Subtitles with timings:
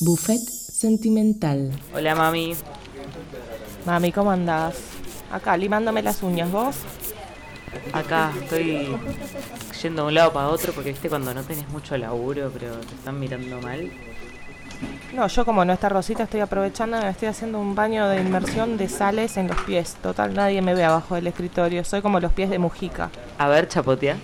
[0.00, 1.72] Buffet sentimental.
[1.92, 2.54] Hola mami.
[3.84, 4.76] Mami, ¿cómo andás?
[5.32, 6.76] Acá, limándome las uñas, ¿vos?
[7.92, 8.96] Acá estoy
[9.82, 12.94] yendo de un lado para otro porque viste cuando no tenés mucho laburo pero te
[12.94, 13.90] están mirando mal.
[15.14, 18.76] No, yo como no está Rosita estoy aprovechando, me estoy haciendo un baño de inmersión
[18.76, 19.96] de sales en los pies.
[20.00, 21.84] Total, nadie me ve abajo del escritorio.
[21.84, 23.10] Soy como los pies de Mujica.
[23.36, 24.16] A ver, chapotea.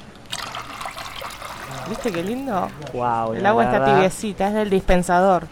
[1.88, 2.69] ¿Viste qué lindo?
[2.93, 5.48] Wow, El agua está tibiecita, es del dispensador.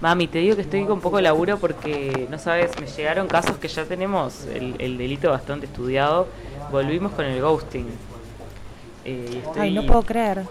[0.00, 3.26] Mami, te digo que estoy con un poco de laburo porque, no sabes, me llegaron
[3.26, 6.28] casos que ya tenemos el, el delito bastante estudiado.
[6.70, 7.86] Volvimos con el ghosting.
[9.04, 10.44] Eh, estoy- Ay, no puedo creer.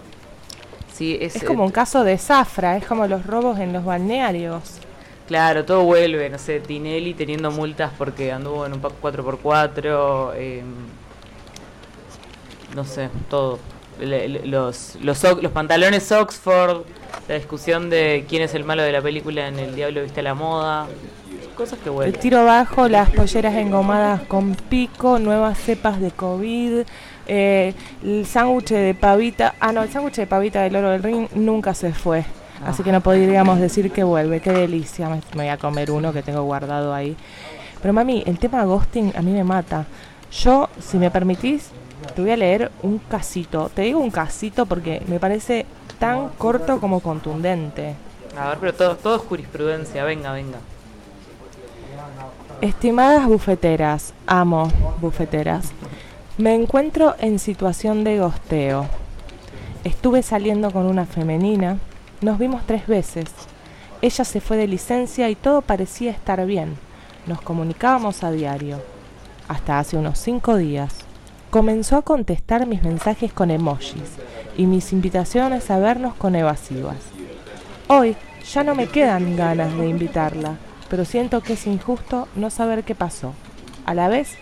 [0.92, 3.84] Sí, es, Es como eh, un caso de zafra, es como los robos en los
[3.84, 4.80] balnearios.
[5.26, 10.62] Claro, todo vuelve, no sé, Tinelli teniendo multas porque anduvo en un pack 4x4, eh,
[12.74, 13.58] no sé, todo.
[14.00, 16.82] Le- le- Los, los pantalones Oxford,
[17.28, 20.22] la discusión de quién es el malo de la película en El Diablo Viste a
[20.22, 20.86] la Moda,
[21.56, 22.20] cosas que El vuelven.
[22.20, 26.82] tiro bajo, las polleras engomadas con pico, nuevas cepas de COVID,
[27.26, 29.54] eh, el sándwich de pavita.
[29.60, 32.24] Ah, no, el sándwich de pavita del oro del ring nunca se fue.
[32.64, 34.40] Así que no podríamos decir que vuelve.
[34.40, 35.08] Qué delicia.
[35.08, 37.16] Me voy a comer uno que tengo guardado ahí.
[37.80, 39.86] Pero mami, el tema ghosting a mí me mata.
[40.32, 41.70] Yo, si me permitís,
[42.14, 43.70] te voy a leer un casito.
[43.72, 45.66] Te digo un casito porque me parece
[45.98, 47.94] tan corto como contundente.
[48.38, 50.58] A ver, pero todo, todo es jurisprudencia, venga, venga.
[52.60, 55.72] Estimadas bufeteras, amo bufeteras.
[56.36, 58.86] Me encuentro en situación de gosteo.
[59.84, 61.78] Estuve saliendo con una femenina,
[62.20, 63.26] nos vimos tres veces.
[64.02, 66.76] Ella se fue de licencia y todo parecía estar bien.
[67.26, 68.80] Nos comunicábamos a diario.
[69.48, 70.94] Hasta hace unos cinco días.
[71.50, 74.18] Comenzó a contestar mis mensajes con emojis
[74.58, 76.96] y mis invitaciones a vernos con evasivas.
[77.86, 78.16] Hoy
[78.52, 80.56] ya no me quedan ganas de invitarla,
[80.90, 83.32] pero siento que es injusto no saber qué pasó.
[83.86, 84.36] A la vez,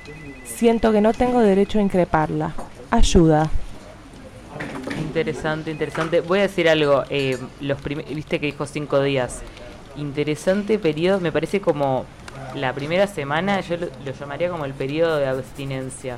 [0.45, 2.55] siento que no tengo derecho a increparla.
[2.91, 3.51] Ayuda.
[4.99, 6.21] Interesante, interesante.
[6.23, 7.05] Voy a decir algo.
[7.11, 9.43] eh, los Viste que dijo cinco días.
[9.97, 11.21] Interesante periodo.
[11.21, 12.07] Me parece como
[12.55, 13.61] la primera semana.
[13.61, 16.17] Yo lo, lo llamaría como el periodo de abstinencia.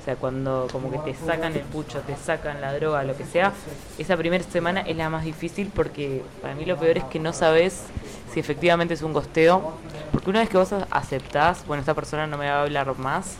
[0.00, 3.24] O sea, cuando como que te sacan el pucho, te sacan la droga, lo que
[3.24, 3.52] sea.
[3.98, 7.34] Esa primera semana es la más difícil porque para mí lo peor es que no
[7.34, 7.84] sabes
[8.32, 9.74] si efectivamente es un gosteo.
[10.10, 13.36] Porque una vez que vos aceptás, bueno, esta persona no me va a hablar más,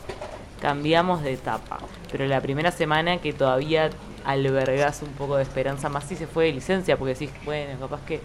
[0.61, 1.79] cambiamos de etapa.
[2.13, 3.89] Pero la primera semana que todavía
[4.25, 8.03] albergas un poco de esperanza, más si se fue de licencia, porque decís, bueno, capaz
[8.05, 8.21] que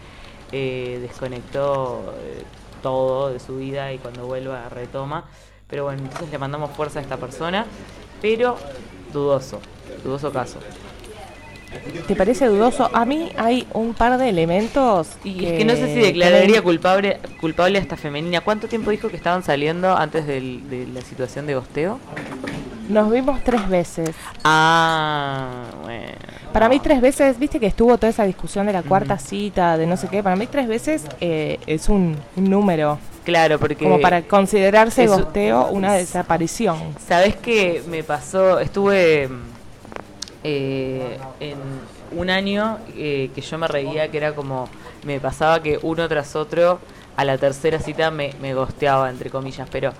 [0.51, 2.44] eh, desconectó eh,
[2.84, 5.25] todo de su vida y cuando vuelva retoma.
[5.68, 7.66] Pero bueno, entonces le mandamos fuerza a esta persona,
[8.25, 8.58] pero
[9.13, 9.59] dudoso,
[10.03, 10.58] dudoso caso.
[12.08, 12.90] ¿Te parece dudoso?
[12.91, 15.09] A mí hay un par de elementos.
[15.24, 18.41] Y es que no sé si declararía culpable, culpable a esta femenina.
[18.41, 22.00] ¿Cuánto tiempo dijo que estaban saliendo antes del- de la situación de gosteo?
[22.90, 24.16] Nos vimos tres veces.
[24.44, 26.13] Ah, bueno.
[26.52, 29.86] Para mí tres veces, viste que estuvo toda esa discusión de la cuarta cita, de
[29.86, 33.84] no sé qué, para mí tres veces eh, es un, un número, Claro, porque...
[33.84, 36.78] como para considerarse eso- gosteo una desaparición.
[37.06, 38.59] ¿Sabes qué me pasó?
[38.59, 39.28] Estuve
[40.44, 41.58] eh, en
[42.18, 44.69] un año eh, que yo me reía, que era como,
[45.03, 46.80] me pasaba que uno tras otro
[47.18, 49.92] a la tercera cita me, me gosteaba, entre comillas, pero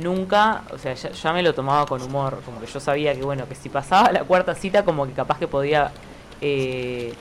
[0.00, 3.22] nunca, o sea, ya, ya me lo tomaba con humor, como que yo sabía que,
[3.22, 5.90] bueno, que si pasaba la cuarta cita, como que capaz que podía...
[6.40, 7.14] eh,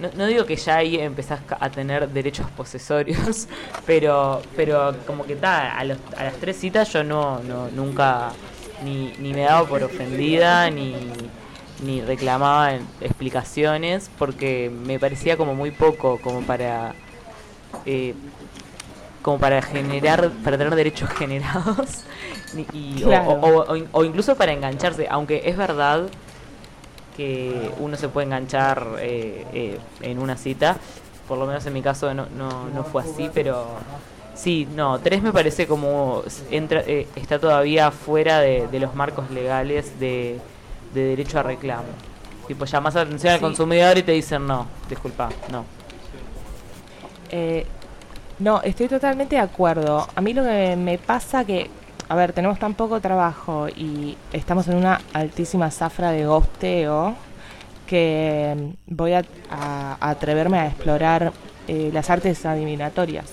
[0.00, 3.48] no, no digo que ya ahí empezás a tener derechos posesorios,
[3.86, 8.32] pero pero como que ta, a, los- a las tres citas yo no, no nunca
[8.84, 10.94] ni, ni me daba por ofendida ni,
[11.82, 16.94] ni reclamaba explicaciones porque me parecía como muy poco como para
[17.86, 18.14] eh,
[19.22, 22.02] como para generar para tener derechos generados
[22.72, 23.30] y, o- Claro.
[23.32, 26.02] o- o in- o incluso para engancharse aunque es verdad
[27.16, 30.76] que uno se puede enganchar eh, eh, en una cita.
[31.26, 33.66] Por lo menos en mi caso no, no, no fue así, pero
[34.34, 39.30] sí, no, tres me parece como entra, eh, está todavía fuera de, de los marcos
[39.30, 40.38] legales de,
[40.94, 41.84] de derecho a reclamo.
[42.46, 43.44] Tipo, llamas la atención al Sí.
[43.44, 45.64] consumidor y te dicen no, disculpa, no.
[47.30, 47.66] Eh,
[48.38, 50.06] no, estoy totalmente de acuerdo.
[50.14, 51.70] A mí lo que me pasa que,
[52.08, 57.14] a ver, tenemos tan poco trabajo y estamos en una altísima zafra de gosteo
[57.86, 58.54] que
[58.88, 61.32] mm, voy a, a- a atreverme a explorar
[61.68, 63.26] eh, las artes adivinatorias.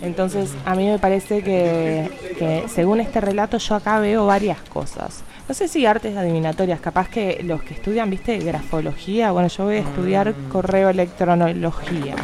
[0.00, 5.24] Entonces, a mí me parece que, que según este relato yo acá veo varias cosas.
[5.48, 9.76] No sé si artes adivinatorias, capaz que los que estudian, viste, grafología, bueno, yo voy
[9.76, 10.48] a estudiar Mm.
[10.50, 12.14] correo electronología.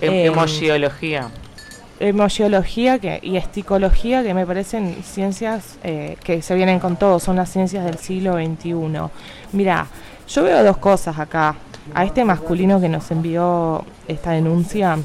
[0.00, 1.28] Em- Em, Emojiología.
[2.02, 7.36] Emociología que, y esticología, que me parecen ciencias eh, que se vienen con todo, son
[7.36, 8.74] las ciencias del siglo XXI.
[9.52, 9.86] Mira,
[10.28, 11.54] yo veo dos cosas acá.
[11.94, 14.98] A este masculino que nos envió esta denuncia,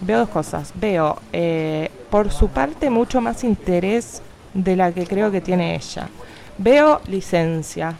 [0.00, 0.72] veo dos cosas.
[0.76, 4.22] Veo, eh, por su parte, mucho más interés
[4.52, 6.08] de la que creo que tiene ella.
[6.58, 7.96] Veo licencia.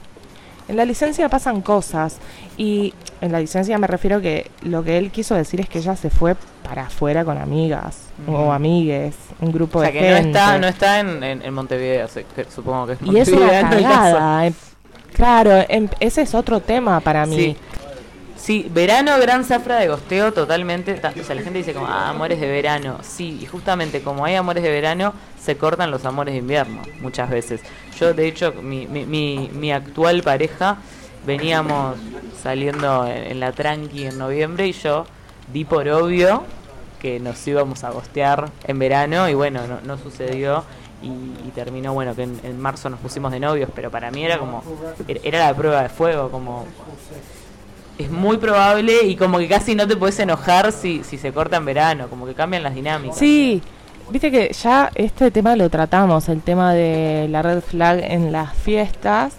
[0.69, 2.19] En la licencia pasan cosas
[2.56, 5.97] y en la licencia me refiero que lo que él quiso decir es que ella
[5.97, 7.97] se fue para afuera con amigas
[8.29, 10.38] o amigues, un grupo O sea de que no gente.
[10.38, 13.47] está, no está en, en- en Montevideo, se- que supongo que es y es una
[13.47, 14.47] Montevideo, no cagada.
[14.47, 14.53] eh.
[15.12, 17.37] Claro, em- ese es otro tema para mí.
[17.37, 17.56] Sí.
[18.37, 20.93] Sí, verano, gran zafra de gosteo totalmente.
[20.94, 22.99] ta- O sea, la gente dice como, ah, amores de verano.
[23.03, 27.31] Sí, y justamente como hay amores de verano, se cortan los amores de invierno, muchas
[27.31, 27.62] veces.
[27.99, 30.77] Yo, de hecho, mi, mi, mi, mi actual pareja,
[31.26, 31.97] veníamos
[32.43, 35.06] saliendo en, la tranqui en noviembre y yo
[35.53, 36.43] di por obvio
[37.00, 40.65] que nos íbamos a gostear en verano y bueno, no, no sucedió.
[41.03, 44.38] Y, terminó, bueno, que en, en marzo nos pusimos de novios, pero para mí era
[44.38, 44.62] como,
[45.06, 46.65] era- era la prueba de fuego, como
[47.99, 51.56] es muy probable y como que casi no te puedes enojar si, si se corta
[51.59, 53.19] en verano, como que cambian las dinámicas.
[53.19, 53.62] Sí,
[54.11, 58.55] viste que ya este tema lo tratamos, el tema de la red flag en las
[58.55, 59.35] fiestas.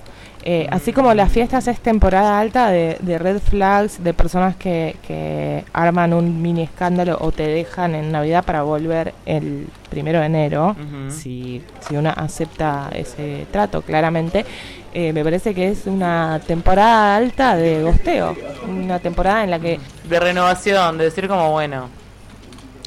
[0.47, 4.95] Eh, así como las fiestas es temporada alta de, de red flags, de personas que,
[5.07, 10.27] que arman un mini escándalo o te dejan en Navidad para volver el primero de
[10.27, 10.75] enero,
[11.09, 14.45] si, si una acepta ese trato claramente,
[14.94, 18.36] eh, me parece que es una temporada alta de gosteo,
[18.68, 21.89] una temporada en la que De renovación, de decir como, bueno,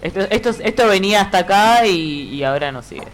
[0.00, 3.08] esto, esto, esto venía hasta acá y, y ahora no sigue.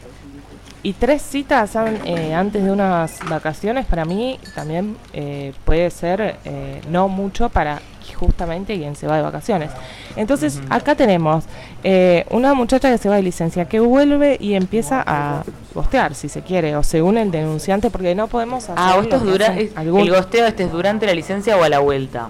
[0.84, 6.82] Y tres citas eh, antes de unas vacaciones para mí también eh, puede ser eh,
[6.90, 7.81] no mucho para
[8.19, 9.70] justamente quien se va de vacaciones.
[10.14, 11.44] Entonces acá tenemos
[11.82, 15.42] eh, una muchacha que se va de licencia, que vuelve y empieza a
[15.75, 19.22] gostear si se quiere, o según el denunciante, porque no podemos hacer Ah, esto es
[19.22, 22.28] dura, es- algún- el gosteo este es durante la licencia o a la vuelta.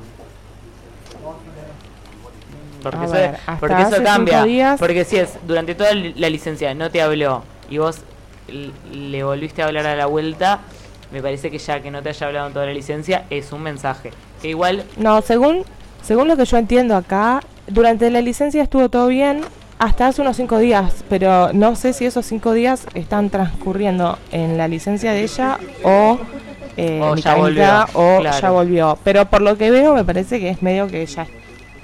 [2.85, 4.45] Porque A eso, ver, porque cambia.
[4.45, 7.99] días- Porque si es durante toda la licencia no te habló y vos
[8.93, 10.61] le volviste a hablar a la vuelta,
[11.13, 13.63] me parece que ya que no te haya hablado en toda la licencia es un
[13.63, 14.11] mensaje.
[14.43, 15.63] Que igual No, según,
[16.03, 19.43] según lo que yo entiendo acá, durante la licencia estuvo todo bien
[19.79, 24.57] hasta hace unos cinco días, pero no sé si esos cinco días están transcurriendo en
[24.57, 26.19] la licencia de ella o,
[26.77, 28.41] eh, O ya volvió, o claro.
[28.41, 28.99] ya volvió.
[29.05, 31.27] Pero por lo que veo me parece que es medio que ya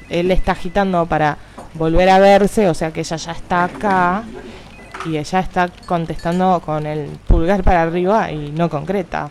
[0.09, 1.39] él está agitando para
[1.75, 4.25] volver a verse, o sea que ella ya está acá
[5.07, 9.31] y ella está contestando con el pulgar para arriba y no concreta.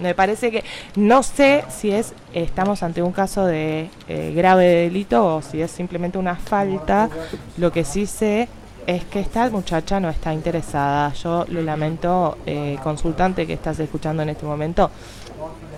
[0.00, 0.64] Me parece que
[0.96, 5.70] no sé si es estamos ante un caso de eh, grave delito o si es
[5.70, 7.10] simplemente una falta.
[7.58, 8.48] Lo que sí sé
[8.86, 11.12] es que esta muchacha no está interesada.
[11.12, 14.90] Yo lo lamento, eh, consultante que estás escuchando en este momento,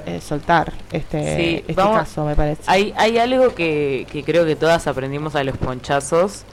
[0.07, 2.63] eh, soltar este, Sí, este vamos- caso, me parece.
[2.67, 6.45] Hay, hay algo que, que creo que todas aprendimos a los ponchazos,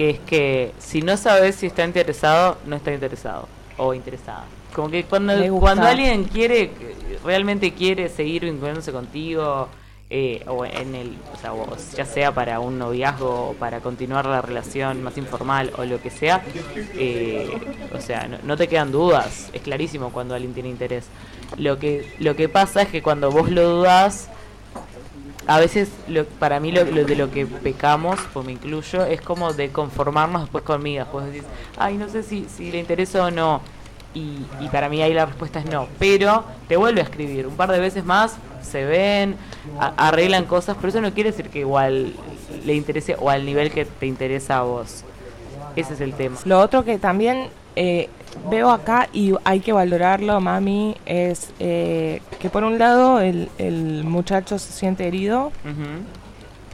[0.00, 4.46] que es que si no sabes si está interesado, no está interesado o interesada.
[4.74, 6.70] Como que cuando, cuando alguien quiere,
[7.22, 9.68] realmente quiere seguir vinculándose contigo,
[10.08, 14.24] eh, o en el, o sea, o ya sea para un noviazgo o para continuar
[14.24, 16.42] la relación más informal o lo que sea,
[16.94, 17.50] eh,
[17.94, 21.08] o sea, no, no te quedan dudas, es clarísimo cuando alguien tiene interés.
[21.58, 24.30] Lo que, lo que pasa es que cuando vos lo dudas,
[25.50, 29.52] a veces lo, para mí lo, de lo que pecamos, pues me incluyo, es como
[29.52, 31.04] de conformarnos después conmigo.
[31.10, 31.42] Pues decís,
[31.76, 33.60] ay, no sé si, le interesa o no.
[34.14, 35.88] Y, y para mí ahí la respuesta es no.
[35.98, 39.34] Pero te vuelve a escribir un par de veces más, se ven,
[39.96, 42.14] arreglan cosas, pero eso no quiere decir que igual
[42.64, 45.02] le interese o al nivel que te interesa a vos.
[45.74, 46.38] Ese es el tema.
[46.44, 48.08] Lo otro que también eh,
[48.50, 54.04] veo acá y hay que valorarlo, mami, es eh, que por un lado el, el
[54.04, 55.52] muchacho se siente herido.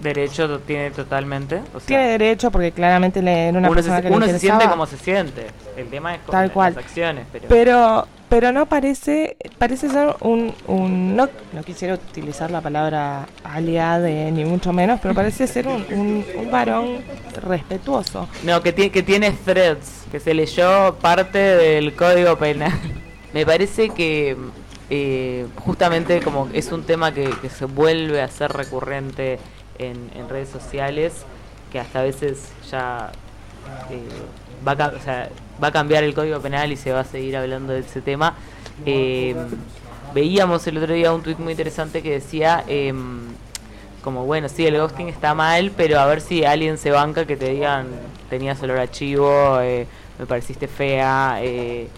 [0.00, 1.56] Derecho tiene totalmente.
[1.74, 4.38] O sea, Tiene derecho porque claramente le, era una persona se, que le uno se
[4.38, 5.46] siente como se siente.
[5.74, 6.74] El tema es como Tal cual.
[6.74, 7.26] las acciones.
[7.32, 13.26] Pero, Pero, pero no parece, parece ser un, un no, no quisiera utilizar la palabra
[13.42, 16.98] aliade ni mucho menos, pero parece ser un, un, un varón
[17.42, 18.28] respetuoso.
[18.42, 22.72] No, que, tiene que tiene threads, que se leyó parte del código penal.
[23.32, 24.36] Me parece que
[24.88, 29.38] eh, justamente como es un tema que, que se vuelve a ser recurrente
[29.78, 31.24] en, en redes sociales,
[31.72, 33.10] que hasta a veces ya
[33.90, 34.00] eh,
[34.66, 35.28] va, a, o sea,
[35.62, 38.34] va a cambiar el código penal y se va a seguir hablando de ese tema.
[38.84, 39.34] Eh,
[40.14, 42.64] veíamos el otro día un tuit muy interesante que decía...
[42.66, 43.36] em,
[44.06, 47.36] como bueno, sí, el ghosting está mal, pero a ver si alguien se banca que
[47.36, 47.88] te digan,
[48.28, 49.86] tenías olor a chivo, eh,
[50.18, 51.88] me pareciste fea, eh,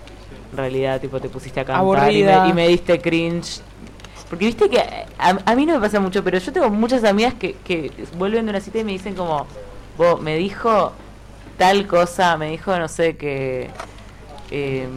[0.52, 3.60] en realidad tipo te pusiste a cantar y me, y me diste cringe.
[4.28, 4.78] Porque viste que
[5.18, 8.44] a, a mí no me pasa mucho, pero yo tengo muchas amigas que, que vuelven
[8.46, 9.46] de una cita y me dicen como,
[9.96, 10.92] vos, me dijo
[11.56, 13.70] tal cosa, me dijo, no sé, que
[14.50, 14.90] em,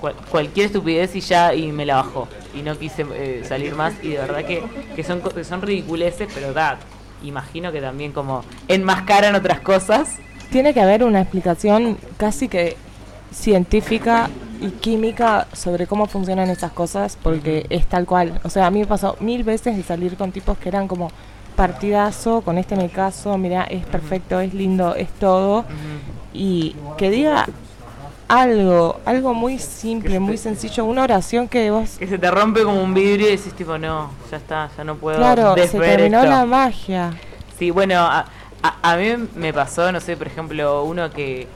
[0.00, 2.28] cual- cualquier estupidez y ya, y me la bajó.
[2.54, 4.62] Y no quise eh, salir más, y de verdad que,
[4.94, 6.78] que son, que son ridiculeces, pero da,
[7.26, 10.16] imagino que también como enmascaran otras cosas.
[10.50, 12.76] Tiene que haber una explicación casi que
[13.32, 18.40] científica y química sobre cómo funcionan esas cosas, porque es tal cual.
[18.44, 21.10] O sea, a mí me pasó mil veces de salir con tipos que eran como
[21.56, 25.64] partidazo, con este me caso, mira, es perfecto, es lindo, es todo.
[26.32, 27.46] Y que diga
[28.28, 31.96] algo, algo muy simple, muy sencillo, una oración que vos...
[31.98, 34.96] Que se te rompe como un vidrio y decís tipo, no, ya está, ya no
[34.96, 36.30] puedo Claro, se terminó esto".
[36.30, 37.12] la magia.
[37.58, 38.26] Sí, bueno, a,
[38.62, 41.46] a, a mí me pasó, no sé, por ejemplo, uno que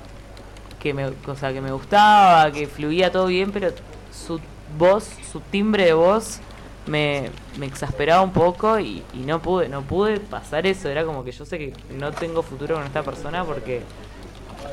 [0.79, 3.71] que me, o sea, que me gustaba, que fluía todo bien, pero
[4.13, 4.41] su
[4.79, 6.39] voz, su timbre de voz
[6.87, 10.89] me, me exasperaba un poco y, y no pude, no pude pasar eso.
[10.89, 13.83] Era como que yo sé que no tengo futuro con esta persona porque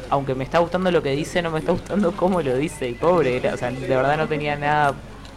[0.09, 2.89] aunque me está gustando lo que dice, no me está gustando cómo lo dice.
[2.89, 4.93] Y pobre, era, o sea, de verdad no tenía nada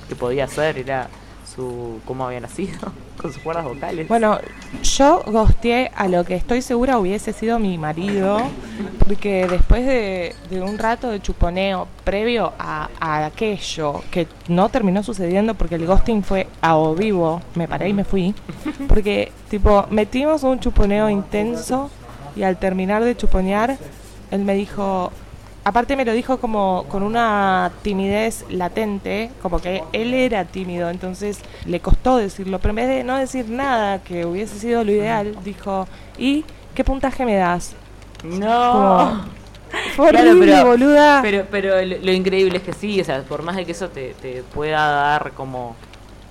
[0.09, 1.09] que podía hacer, era
[1.55, 4.07] su cómo había nacido, con sus cuerdas vocales.
[4.09, 4.39] Bueno,
[4.83, 8.39] yo gosteé a lo que estoy segura hubiese sido mi marido,
[9.05, 15.55] porque después de, un rato de chuponeo previo a, a aquello que no terminó sucediendo
[15.55, 18.35] porque el ghosting fue a o vivo, me paré y me fui,
[18.87, 21.91] porque tipo metimos un chuponeo intenso
[22.37, 23.77] y al terminar de chuponear,
[24.31, 25.11] él me dijo,
[25.65, 31.41] aparte me lo dijo como con una timidez latente, como que él era tímido, entonces
[31.67, 35.37] le costó decirlo, pero en vez de no decir nada, que hubiese sido lo ideal,
[35.45, 35.87] dijo,
[36.19, 36.45] ¿y
[36.75, 37.75] qué puntaje me das?
[38.25, 38.73] no.
[38.73, 39.21] Como,
[39.97, 41.21] Claro, horrible, pero- boluda.
[41.23, 43.91] Pero, pero lo, lo increíble es que sí, o sea, por más de que eso
[43.91, 45.77] te, te pueda dar como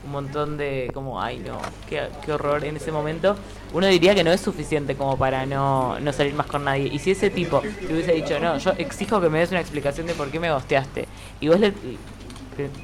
[0.07, 1.59] un montón de, como, ay no,
[1.89, 3.35] qué, horror en ese momento,
[3.73, 6.87] uno diría que no es suficiente como para no, no salir más con nadie.
[6.87, 10.07] Y si ese tipo te hubiese dicho, no, yo exijo que me des una explicación
[10.07, 11.07] de por qué me gosteaste,
[11.41, 11.73] y vos le,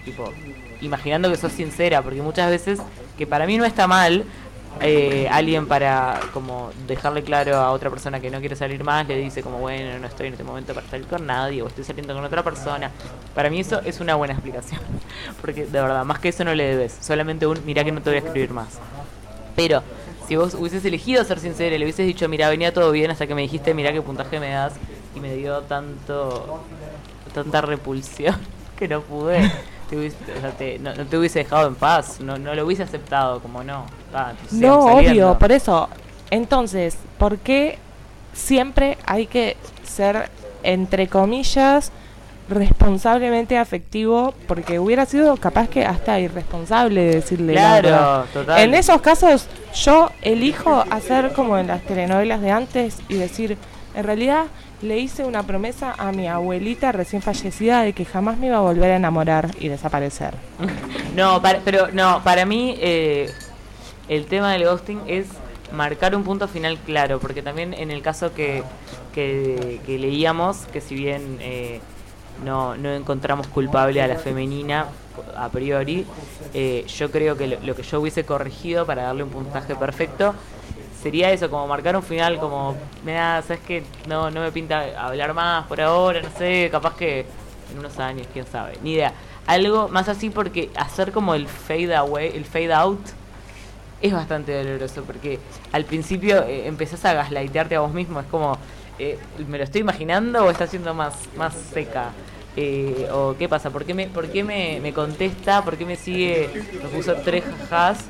[0.03, 0.31] tipo,
[0.81, 2.79] imaginando que sos sincera, porque muchas veces,
[3.17, 4.25] que para mí no está mal,
[4.81, 9.17] eh, alguien para como dejarle claro a otra persona que no quiere salir más le
[9.17, 12.13] dice como bueno no estoy en este momento para salir con nadie o estoy saliendo
[12.13, 12.91] con otra persona
[13.33, 14.81] para mí eso es una buena explicación
[15.41, 18.09] porque de verdad más que eso no le debes solamente un mira que no te
[18.09, 18.79] voy a escribir más
[19.55, 19.83] pero
[20.27, 23.27] si vos hubieses elegido ser sincera y le hubieses dicho mira venía todo bien hasta
[23.27, 24.73] que me dijiste mira qué puntaje me das
[25.15, 26.63] y me dio tanto
[27.33, 28.35] tanta repulsión
[28.77, 29.51] que no pude
[29.89, 32.65] te hubiese- o sea, te- no, no te hubiese dejado en paz no, no lo
[32.65, 35.89] hubiese aceptado como no ah, No, obvio, por eso.
[36.31, 37.77] Entonces, ¿por qué
[38.33, 40.29] siempre hay que ser,
[40.63, 41.91] entre comillas,
[42.49, 44.33] responsablemente afectivo?
[44.47, 47.53] Porque hubiera sido capaz que hasta irresponsable de decirle.
[47.53, 48.59] Claro, total.
[48.61, 53.57] En esos casos, yo elijo hacer como en las telenovelas de antes y decir,
[53.95, 54.45] en realidad
[54.83, 58.61] le hice una promesa a mi abuelita recién fallecida de que jamás me iba a
[58.61, 60.35] volver a enamorar y desaparecer.
[61.15, 63.29] No, para- pero no, para mí eh,
[64.09, 65.27] el tema del ghosting es
[65.71, 68.63] marcar un punto final claro, porque también en el caso que,
[69.13, 71.81] que, leíamos, que si bien eh,
[72.43, 74.87] no, no encontramos culpable a la femenina
[75.37, 76.03] a priori,
[76.55, 80.33] eh, yo creo que lo que yo hubiese corregido para darle un puntaje perfecto
[81.03, 85.33] sería eso, como marcar un final, como, mira, sabes que no, no me pinta hablar
[85.33, 87.25] más por ahora, no sé, capaz que
[87.71, 89.13] en unos años, quién sabe, ni idea.
[89.45, 93.01] Algo más así porque hacer como el fade away, el fade out,
[94.01, 95.39] es bastante doloroso porque
[95.73, 98.57] al principio eh, empezás a gaslightearte a vos mismo, es como,
[98.97, 102.11] eh, ¿me lo estoy imaginando o está siendo más, más seca?
[102.55, 105.63] Eh, o qué pasa, ¿por qué, me, por qué me, me contesta?
[105.63, 106.49] ¿Por qué me sigue?
[106.81, 108.05] Me puso tres jajas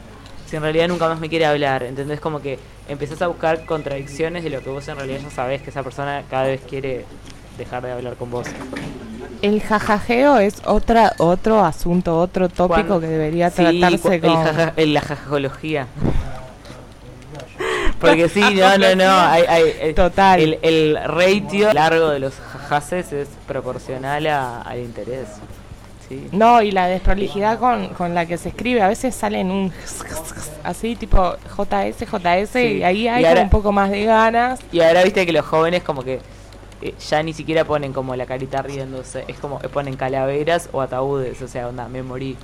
[0.53, 1.81] si en realidad nunca más me quiere hablar.
[1.81, 2.19] ¿Entendés?
[2.19, 5.71] Como que empezás a buscar contradicciones de lo que vos en realidad ya sabés que
[5.71, 7.05] esa persona cada vez quiere
[7.57, 8.45] dejar de hablar con vos.
[9.41, 14.21] El jajajeo es otra otro asunto, otro tópico Cuando- que debería Sí, tratarse cu- el
[14.21, 14.43] con...
[14.43, 15.87] jaja- el- la jajología.
[17.99, 19.09] Porque sí, no, no, no.
[19.09, 20.39] Hay, hay- eh, Total.
[20.39, 25.29] El, el ratio largo de los jajases es proporcional a- al interés.
[26.09, 26.27] Sí.
[26.31, 29.71] No, y la desprolijidad con, con la que se escribe, a veces salen un
[30.63, 32.59] así tipo JS, JS, Sí.
[32.77, 34.59] y ahí hay Y como ahora- un poco más de ganas.
[34.71, 36.19] Y ahora viste que los jóvenes como que
[36.81, 41.41] eh, ya ni siquiera ponen como la carita riéndose, es como ponen calaveras o ataúdes,
[41.41, 42.35] o sea, onda, me morí,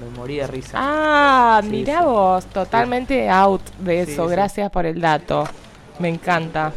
[0.00, 0.76] me, morí de risa.
[0.78, 5.44] Ah, mira vos, totalmente out de eso, gracias por el dato,
[5.98, 6.74] me encanta.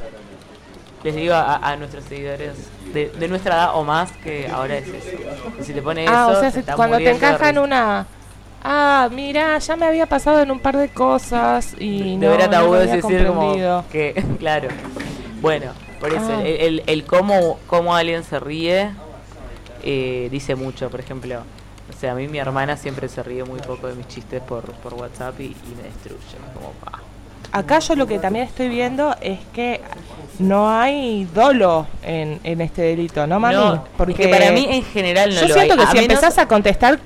[1.04, 2.54] Les digo a, nuestros seguidores
[2.94, 5.18] de, nuestra edad o más que ahora es eso.
[5.62, 8.06] si te pone ah, eso, o sea, cuando te encajan una...
[8.62, 12.42] Ah, mira, ya me había pasado en un par de cosas y de no, ver
[12.42, 14.68] ataúdes decir como que, claro.
[15.42, 16.44] Bueno, por eso, ah.
[16.44, 18.92] el, el, cómo, cómo alguien se ríe
[19.84, 20.90] eh, dice mucho.
[20.90, 21.44] Por ejemplo,
[21.90, 24.64] o sea, a mí mi hermana siempre se ríe muy poco de mis chistes por,
[24.74, 26.38] por WhatsApp y, me destruye.
[26.54, 26.74] Como,
[27.52, 29.82] Acá yo lo que también estoy viendo es que
[30.40, 33.80] no hay dolo en, en este delito, ¿no, mami?
[33.98, 37.00] porque para mí en general no yo siento que si empezás a contestar...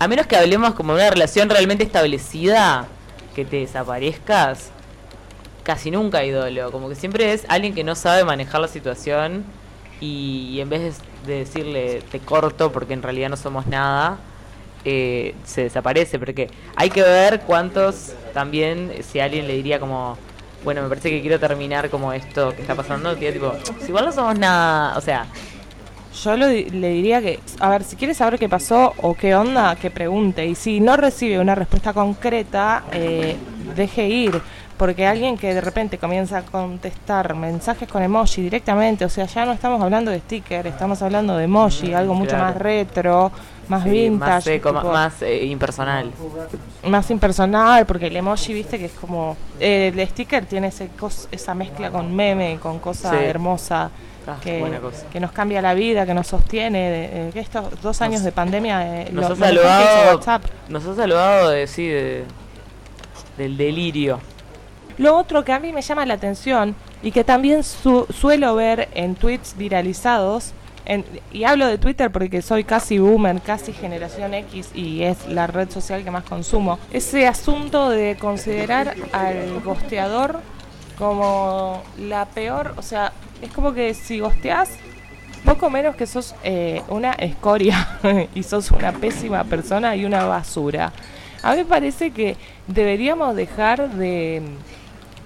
[0.00, 2.86] A menos que hablemos como de una relación realmente establecida,
[3.34, 4.70] que te desaparezcas,
[5.62, 6.70] casi nunca hay dolo.
[6.70, 9.44] Como que siempre es alguien que no sabe manejar la situación
[10.00, 14.18] y, en vez de, decirle te corto porque en realidad no somos nada,
[14.84, 16.18] eh, se desaparece.
[16.18, 20.18] Porque hay que ver cuántos también, si alguien le diría como,
[20.64, 24.06] bueno, me parece que quiero terminar como esto que está pasando, que tipo, si igual
[24.06, 25.26] no somos nada, o sea...
[26.22, 29.90] Yo le diría que, a ver, si quiere saber qué pasó o qué onda, que
[29.90, 30.46] pregunte.
[30.46, 33.36] Y si no recibe una respuesta concreta, eh,
[33.74, 34.40] deje ir
[34.76, 39.44] porque alguien que de repente comienza a contestar mensajes con emoji directamente, o sea, ya
[39.44, 43.30] no estamos hablando de sticker, estamos hablando de emoji, algo mucho más retro,
[43.68, 46.10] más vintage, más, eh, impersonal.
[46.86, 49.36] Más impersonal, porque el emoji, viste, que es como...
[49.60, 50.90] Eh, el sticker tiene ese
[51.30, 53.90] esa mezcla con meme, con cosa hermosa.
[54.26, 54.80] Ah, que,
[55.12, 59.08] que, nos cambia la vida, que nos sostiene, que estos dos años de pandemia eh,
[59.12, 60.20] nos, ha saludado,
[60.70, 61.88] nos ha saludado de, sí,
[63.36, 64.20] del delirio.
[64.96, 69.14] Lo otro que a mí me llama la atención y que también suelo ver en
[69.14, 70.52] tweets viralizados,
[71.32, 75.70] y hablo de Twitter porque soy casi boomer, casi generación X y es la red
[75.70, 80.40] social que más consumo, ese asunto de considerar al gosteador
[80.98, 84.70] como la peor, o sea, es como que si gosteás,
[85.44, 87.98] poco menos que sos eh, una escoria
[88.34, 90.92] y sos una pésima persona y una basura.
[91.42, 94.42] A mí me parece que deberíamos dejar de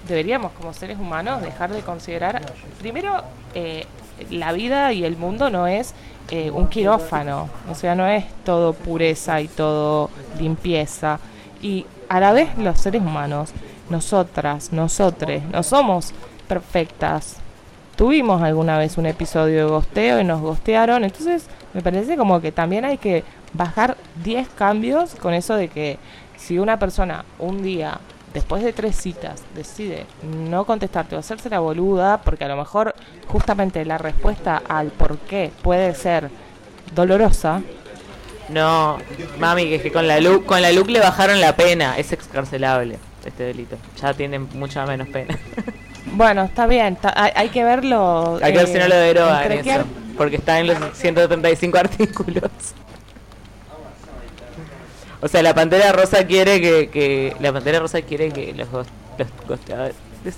[0.09, 2.41] deberíamos como seres humanos dejar de considerar,
[2.81, 3.23] primero,
[3.55, 3.85] eh,
[4.31, 5.95] la vida y el mundo no es
[6.31, 11.19] eh, un quirófano, o sea, no es todo pureza y todo limpieza.
[11.63, 13.51] Y a la vez los seres humanos,
[13.91, 16.13] nosotras, nosotres, no somos
[16.47, 17.37] perfectas.
[17.97, 22.53] Tuvimos alguna vez un episodio de gosteo y nos gostearon, entonces me parece como que
[22.53, 25.99] también hay que bajar 10 cambios con eso de que
[26.37, 27.99] si una persona un día
[28.33, 32.95] después de tres citas decide no contestarte o hacerse la boluda, porque a lo mejor
[33.27, 36.31] justamente la respuesta al por qué puede ser
[36.95, 37.63] dolorosa.
[38.49, 38.99] No,
[39.39, 42.13] mami, que es que con la LUC, con la LUC le bajaron la pena, es
[42.13, 43.77] excarcelable este delito.
[44.01, 45.39] Ya tiene mucha menos pena.
[46.13, 48.39] Bueno, está bien, hay, que verlo.
[48.43, 49.85] Hay que ver si no lo derogan eso,
[50.17, 52.51] porque está en los 135 artículos.
[55.21, 58.69] O sea, la Pantera Rosa quiere que, que la Pantera Rosa quiere que los,
[59.49, 59.61] los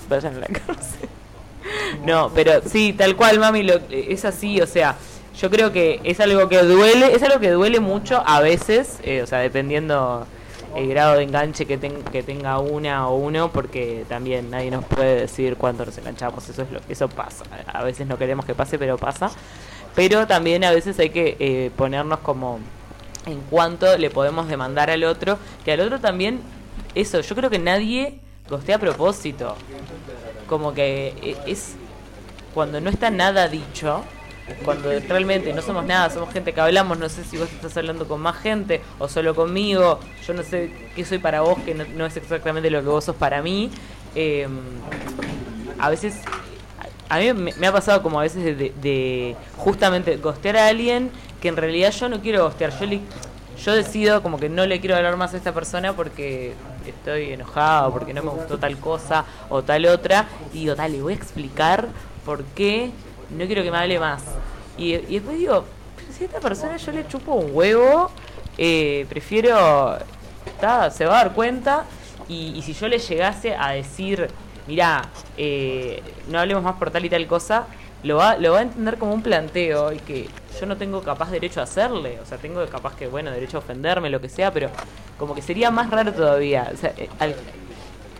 [0.09, 1.09] vayan a la cárcel.
[2.05, 4.95] No, pero sí, tal cual, mami, lo, es así, o sea,
[5.39, 9.21] yo creo que es algo que duele, es algo que duele mucho a veces, eh,
[9.21, 10.25] o sea, dependiendo
[10.75, 15.21] el grado de enganche que, que tenga una o uno, porque también nadie nos puede
[15.21, 17.43] decir cuánto nos enganchamos, eso es lo eso pasa.
[17.71, 19.29] A veces no queremos que pase, pero pasa.
[19.95, 22.59] Pero también a veces hay que eh, ponernos como
[23.25, 26.41] en cuanto le podemos demandar al otro, que al otro también,
[26.95, 29.55] eso, yo creo que nadie gostea a propósito.
[30.47, 31.75] Como que e, es
[32.53, 34.03] cuando no está nada dicho,
[34.65, 38.07] cuando realmente no somos nada, somos gente que hablamos, no sé si vos estás hablando
[38.07, 42.05] con más gente o solo conmigo, yo no sé qué soy para vos, que no,
[42.05, 43.71] es exactamente lo que vos sos para mí.
[44.15, 44.59] Em,
[45.79, 46.19] a veces,
[47.07, 51.47] a mí me, ha pasado como a veces de, de justamente gostear a alguien que
[51.47, 52.85] en realidad yo no quiero gostear, yo,
[53.63, 56.53] yo decido como que no le quiero hablar más a esta persona porque
[56.85, 61.13] estoy enojado, porque no me gustó tal cosa o tal otra, y digo, dale, voy
[61.13, 61.87] a explicar
[62.25, 62.91] por qué
[63.31, 64.23] no quiero que me hable más.
[64.77, 65.65] Y, después digo,
[66.15, 68.11] si a esta persona yo le chupo un huevo,
[68.57, 69.97] eh, prefiero,
[70.91, 71.85] se va a dar cuenta,
[72.27, 74.27] y, si yo le llegase a decir,
[74.67, 77.65] mira, eh, no hablemos más por tal y tal cosa,
[78.03, 81.31] lo va, lo va a entender como un planteo y que yo no tengo capaz
[81.31, 82.19] derecho a hacerle.
[82.21, 84.69] O sea, tengo capaz que, bueno, derecho a ofenderme, lo que sea, pero
[85.17, 86.69] como que sería más raro todavía.
[86.73, 87.09] O sea, eh,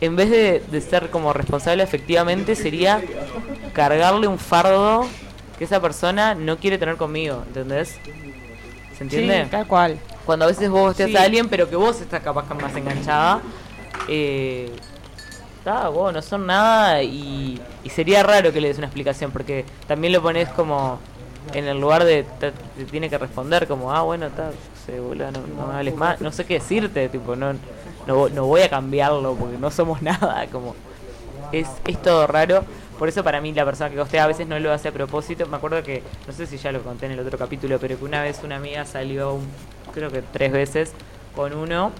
[0.02, 3.02] en vez de, de, ser como responsable efectivamente, sería
[3.74, 5.08] cargarle un fardo
[5.58, 8.00] que esa persona no quiere tener conmigo, ¿entendés?
[8.98, 9.44] ¿Se entiende?
[9.44, 9.98] Sí, tal cual.
[10.26, 11.15] Cuando a veces vos te Sí.
[11.15, 13.41] a alguien, pero que vos estás capaz que más enganchada,
[14.08, 14.72] eh,
[15.62, 19.63] está, vos no son nada y, y sería raro que le des una explicación, porque
[19.88, 21.00] también lo pones como
[21.54, 24.52] en el lugar de te, te tiene que responder como, ah, bueno, está,
[24.86, 27.54] sé, no, no me hables más, no sé qué decirte, tipo, no,
[28.08, 30.76] no, no voy a cambiarlo porque no somos nada, como,
[31.52, 32.63] es, es todo raro.
[32.97, 35.47] Por eso para mí la persona que costea a veces no lo hace a propósito.
[35.47, 38.06] Me acuerdo que, no sé si ya lo conté en el otro capítulo, pero que
[38.06, 39.39] una vez una amiga salió,
[39.91, 40.93] creo que tres veces,
[41.36, 41.91] con uno,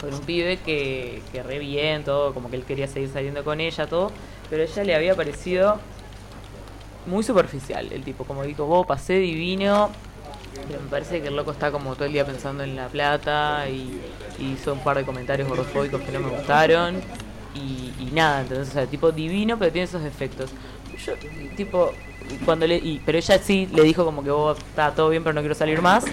[0.00, 3.60] con un pibe que, que re bien, todo, como que él quería seguir saliendo con
[3.60, 4.10] ella, todo,
[4.48, 5.78] pero ella le había parecido
[7.06, 9.90] muy superficial el tipo, como dijo, vos pasé divino,
[10.68, 13.68] pero me parece que el loco está como todo el día pensando en la plata
[13.68, 14.00] y,
[14.38, 17.00] y hizo un par de comentarios gordofóbicos que no me gustaron
[17.54, 20.50] y, nada, entonces, o tipo divino, pero tiene esos defectos.
[21.04, 21.14] Yo,
[21.56, 21.92] tipo,
[22.44, 22.76] cuando le.
[22.76, 25.54] Y, pero ella sí le dijo como que vos está todo bien, pero no quiero
[25.54, 26.04] salir más.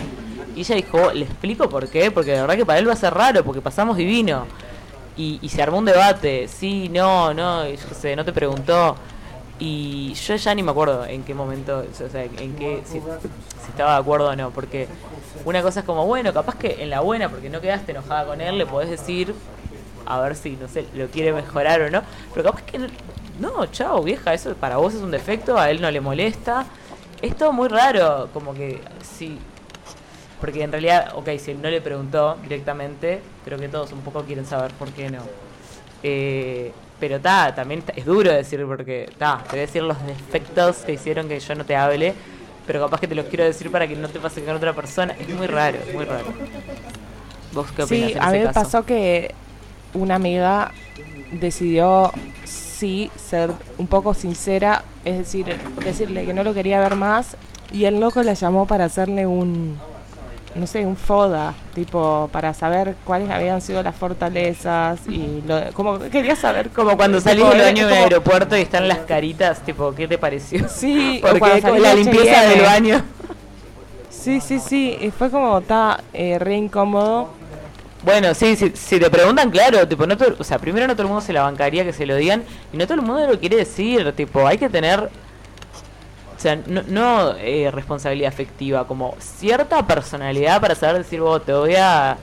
[0.58, 2.96] Y ella dijo, le explico por qué, porque de verdad que para él va a
[2.96, 4.48] ser raro, porque pasamos divino.
[5.16, 8.96] Y, y se armó un debate, sí, no, no, yo sé, no te preguntó.
[9.60, 13.70] Y yo ya ni me acuerdo en qué momento, o sea, en qué, si, si
[13.70, 14.88] estaba de acuerdo o no, porque
[15.46, 18.42] una cosa es como, bueno, capaz que en la buena, porque no quedaste enojada con
[18.42, 19.36] él, le podés decir,
[20.08, 22.02] a ver si, no sé, lo quiere mejorar o no,
[22.34, 22.88] pero capaz que no,
[23.40, 26.66] no, chao, vieja, eso para vos es un defecto, a él no le molesta.
[27.22, 29.40] Es todo muy raro, como que sí,
[30.40, 34.26] porque en realidad, ok, si él no le preguntó directamente, creo que todos un poco
[34.26, 35.32] quieren saber por qué no.
[36.04, 40.04] Eh, pero ta, también ta- es duro decir porque ta, te voy a decir los
[40.06, 42.16] defectos que hicieron que yo no te hable,
[42.66, 45.14] pero capaz que te los quiero decir para que no te pase con otra persona.
[45.20, 46.36] Es muy raro, es muy raro.
[47.52, 49.38] ¿Vos qué opinas Sí, en a mí me pasó que
[49.94, 50.76] una amiga
[51.30, 57.38] decidió sí ser un poco sincera, es decir, decirle que no lo quería ver más
[57.70, 59.87] y el loco la llamó para hacerle un,
[60.58, 66.00] no sé, un foda, tipo para saber cuáles habían sido las fortalezas y lo, como
[66.00, 69.94] quería saber Como cuando salís del baño de un aeropuerto y están las caritas, tipo,
[69.94, 70.68] ¿qué te pareció?
[70.70, 72.56] Sí, Porque con la limpieza H&M.
[72.56, 73.04] del baño.
[74.10, 77.30] Sí, sí, sí, y fue como está eh, re incómodo.
[78.04, 81.04] Bueno, sí, sí, si te preguntan, claro, tipo, no todo- o sea, primero no todo
[81.04, 83.40] el mundo se la bancaría que se lo digan y no todo el mundo lo
[83.40, 85.10] quiere decir, tipo, hay que tener,
[86.38, 91.52] o sea, no, no eh, responsabilidad afectiva, como cierta personalidad para saber decir, vos, te
[91.54, 92.18] voy a,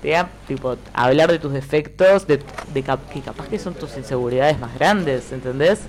[0.00, 2.40] te voy a, tipo, hablar de tus defectos, de,
[2.72, 5.80] de cap- que capaz que son tus inseguridades más grandes, ¿entendés?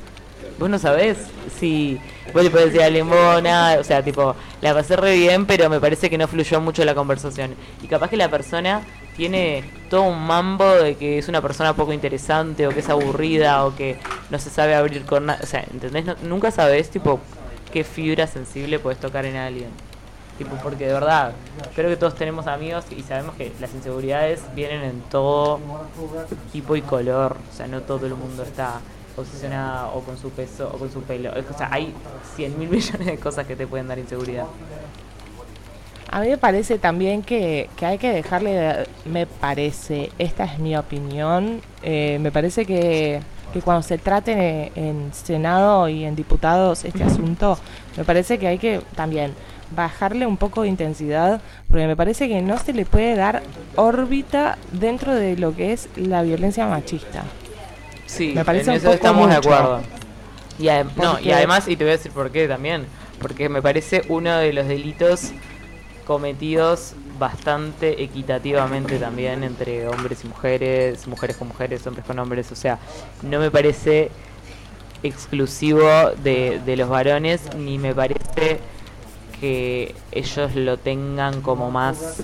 [0.58, 1.18] Vos no sabés
[1.58, 2.00] si
[2.34, 5.80] vos le podés decir a nada, o sea, tipo, la pasé re bien, pero me
[5.80, 7.56] parece que no fluyó mucho la conversación.
[7.84, 8.82] Y capaz que la persona
[9.16, 13.66] tiene todo un mambo de que es una persona poco interesante, o que es aburrida,
[13.66, 13.98] o que
[14.30, 15.40] no se sabe abrir con nada.
[15.44, 16.06] O sea, ¿entendés?
[16.06, 17.20] No- nunca sabés, tipo,
[17.72, 19.70] qué fibra sensible puedes tocar en alguien.
[20.38, 21.34] Tipo, porque de verdad,
[21.76, 25.60] creo que todos tenemos amigos y sabemos que las inseguridades vienen en todo
[26.54, 27.36] tipo y color.
[27.52, 28.80] O sea, no todo el mundo está
[29.18, 31.32] obsesionado o con su peso o con su pelo.
[31.32, 31.94] O sea, hay
[32.38, 34.46] 100 mil millones de cosas que te pueden dar inseguridad.
[36.12, 40.58] A mí me parece también que, que hay que dejarle, de- me parece, esta es
[40.58, 43.20] mi opinión, eh, me parece que,
[43.54, 47.58] que cuando se trate en, en Senado y en diputados este asunto,
[47.98, 49.34] me parece que hay que también
[49.76, 53.44] bajarle un poco de intensidad, porque me parece que no se le puede dar
[53.76, 57.24] órbita dentro de lo que es la violencia machista.
[58.06, 59.82] Sí, Me parece en un eso poco estamos de acuerdo.
[60.58, 62.86] Y, no, y además, y te voy a decir por qué también,
[63.22, 65.32] porque me parece uno de los delitos
[66.06, 72.56] cometidos bastante equitativamente también entre hombres y mujeres, mujeres con mujeres, hombres con hombres, o
[72.56, 72.80] sea,
[73.22, 74.10] no me parece
[75.04, 75.82] exclusivo
[76.24, 78.60] de, de los varones, ni me parece
[79.40, 82.22] que ellos lo tengan como más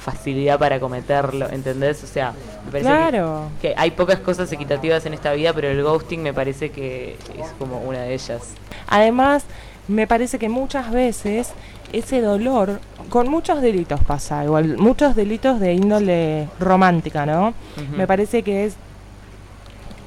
[0.00, 2.02] facilidad para cometerlo, ¿entendés?
[2.04, 2.32] O sea,
[2.66, 3.48] me parece que- Claro.
[3.60, 7.46] que hay pocas cosas equitativas en esta vida, pero el ghosting me parece que es
[7.58, 8.54] como una de ellas.
[8.88, 9.44] Además,
[9.88, 11.52] me parece que muchas veces
[11.92, 17.54] ese dolor, con muchos delitos pasa, igual, muchos delitos de índole romántica, ¿no?
[17.96, 18.76] Me parece que es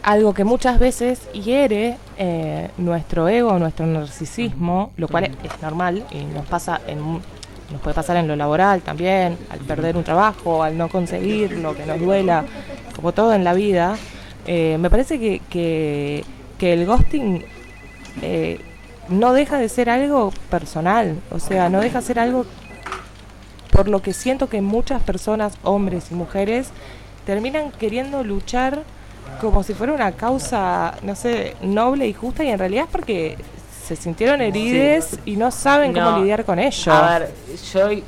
[0.04, 6.24] algo que muchas veces hiere eh, nuestro ego, nuestro narcisismo, lo cual es normal y
[6.26, 7.22] nos pasa en
[7.72, 11.86] nos puede pasar en lo laboral también, al perder un trabajo, al no conseguirlo, que
[11.86, 12.46] nos duela,
[12.96, 13.96] como todo en la vida.
[14.46, 16.24] Eh, me parece que, que,
[16.60, 17.44] que el ghosting
[18.22, 18.60] eh,
[19.10, 22.46] no deja de ser algo personal, o sea, no deja de ser algo
[23.72, 26.70] por lo que siento que muchas personas, hombres y mujeres,
[27.26, 28.84] terminan queriendo luchar
[29.42, 33.38] como si fuera una causa, no sé, noble y justa y en realidad es porque
[33.86, 36.04] se sintieron heridas y no saben No.
[36.06, 36.92] cómo lidiar con ello.
[36.94, 37.34] A ver,
[37.74, 38.04] yo eh,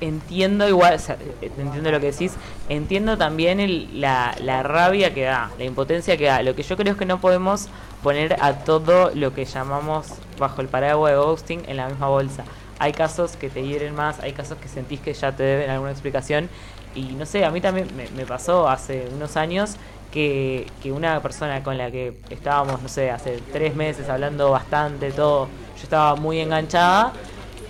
[0.00, 2.34] entiendo igual, o sea, entiendo lo que decís,
[2.68, 6.42] entiendo también el- la, la rabia que da, la impotencia que da.
[6.42, 7.68] Lo que yo creo es que no podemos
[8.02, 12.44] poner a todo lo que llamamos bajo el paraguas de ghosting en la misma bolsa.
[12.78, 15.90] Hay casos que te hieren más, hay casos que sentís que ya te deben alguna
[15.92, 16.48] explicación.
[16.94, 19.76] Y no sé, a mí también me, me pasó hace unos años
[20.12, 25.10] que, que una persona con la que estábamos, no sé, hace tres meses hablando bastante,
[25.10, 27.12] todo, yo estaba muy enganchada,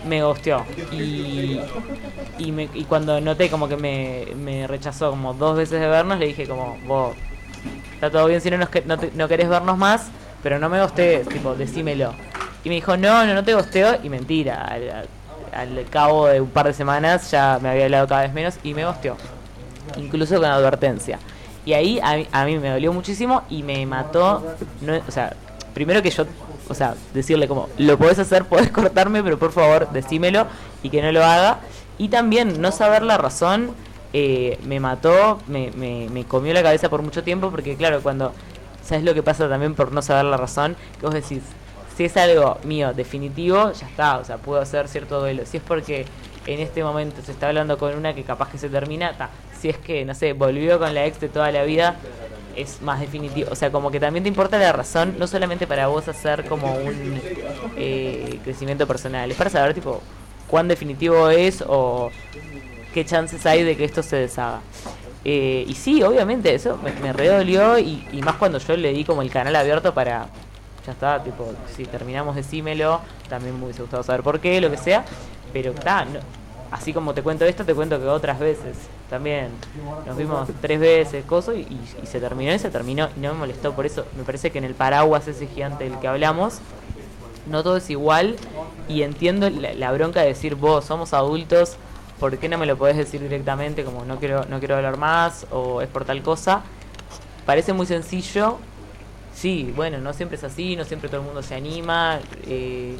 [0.06, 0.64] me gosteó.
[0.90, 1.60] Y,
[2.38, 6.18] y, me- y cuando noté como que me, me rechazó como dos veces de vernos,
[6.18, 7.16] le dije como, vos,
[7.94, 11.30] está todo bien si no, nos no, no querés vernos más, pero no me gostees,
[11.30, 12.14] tipo, decímelo.
[12.64, 14.64] Y me dijo, no, no, no te gosteo, y mentira,
[15.52, 18.74] al, cabo de un par de semanas ya me había hablado cada vez menos y
[18.74, 19.20] me gosteó.
[19.96, 21.22] Incluso con advertencia.
[21.64, 24.46] Y ahí a a mí me dolió muchísimo y me mató,
[24.80, 25.36] no, o sea,
[25.72, 26.26] primero que yo,
[26.68, 30.46] o sea, decirle como, lo podés hacer, podés cortarme, pero por favor decímelo
[30.82, 31.60] y que no lo haga.
[31.98, 33.70] Y también no saber la razón
[34.12, 38.32] eh, me mató, me, me, me comió la cabeza por mucho tiempo, porque claro, cuando,
[38.84, 40.76] ¿sabes lo que pasa también por no saber la razón?
[41.00, 41.42] Que vos decís,
[41.96, 45.46] si es algo mío definitivo, ya está, o sea, puedo hacer cierto duelo.
[45.46, 46.04] Si es porque
[46.46, 49.30] en este momento se está hablando con una que capaz que se termina, ta.
[49.58, 51.96] si es que, no sé, volvió con la ex de toda la vida,
[52.56, 53.50] es más definitivo.
[53.52, 56.74] O sea, como que también te importa la razón, no solamente para vos hacer como
[56.74, 57.20] un
[57.76, 60.00] eh, crecimiento personal, es para saber, tipo,
[60.48, 62.10] cuán definitivo es o
[62.94, 64.60] qué chances hay de que esto se deshaga.
[65.24, 69.04] Eh, y sí, obviamente, eso me, me redolió y, y más cuando yo le di
[69.04, 70.28] como el canal abierto para,
[70.86, 74.76] ya está, tipo, si terminamos decímelo, también me hubiese gustado saber por qué, lo que
[74.76, 75.04] sea,
[75.52, 76.20] pero está, no-
[76.70, 78.76] así como te cuento esto, te cuento que otras veces
[79.08, 79.48] también
[80.06, 81.66] nos vimos tres veces, coso, y,
[82.04, 84.04] se terminó y se terminó y no me molestó, por eso.
[84.16, 86.60] Me parece que en el paraguas ese gigante del que hablamos,
[87.46, 88.36] no todo es igual
[88.88, 91.76] y entiendo la, la bronca de decir vos somos adultos
[92.18, 95.46] ¿por qué no me lo podés decir directamente como no quiero no quiero hablar más
[95.50, 96.62] o es por tal cosa
[97.44, 98.58] parece muy sencillo
[99.34, 102.96] sí bueno no siempre es así no siempre todo el mundo se anima eh,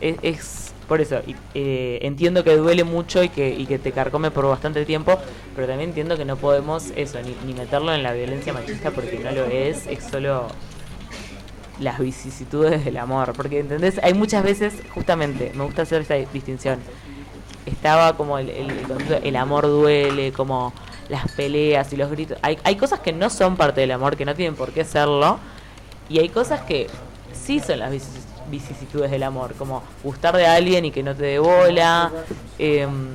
[0.00, 1.20] es, es por eso
[1.54, 5.18] eh, entiendo que duele mucho y que, y que te carcome por bastante tiempo
[5.54, 9.20] pero también entiendo que no podemos eso ni, ni meterlo en la violencia machista porque
[9.20, 10.48] no lo es es solo
[11.78, 13.32] las vicisitudes del amor.
[13.34, 13.98] Porque, ¿entendés?
[14.02, 16.78] Hay muchas veces, justamente, me gusta hacer esta distinción.
[17.64, 18.70] Estaba como el, el,
[19.22, 20.74] el amor duele, como
[21.08, 22.36] las peleas y los gritos.
[22.42, 25.38] Hay, hay cosas que no son parte del amor, que no tienen por qué serlo.
[26.10, 26.88] Y hay cosas que
[27.32, 31.22] sí son las vicis- vicisitudes del amor, como gustar de alguien y que no te
[31.24, 32.10] dé bola.
[32.58, 33.08] em,